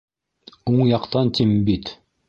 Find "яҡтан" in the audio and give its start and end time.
0.93-1.33